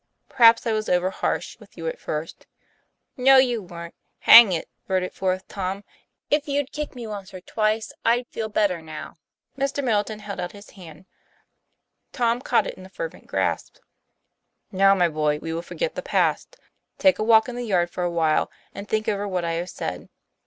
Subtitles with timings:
[0.27, 2.47] Perhaps I was over harsh with you at first"
[3.17, 3.93] "No, you weren't.
[4.21, 5.83] Hang it, "blurted forth Tom,"
[6.31, 9.17] if you'd kicked me once or twice, I'd feel better now.'
[9.59, 9.83] Mr.
[9.83, 11.05] Middleton held out his hand;
[12.13, 13.77] Tom caught it in a fervent grasp."
[14.71, 16.57] Now my boy, we will forget the past.
[16.97, 19.69] Take a walk in the yard for a while, and think over what I have
[19.69, 20.09] said.